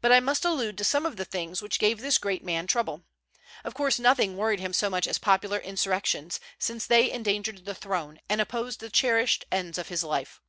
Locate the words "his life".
9.86-10.40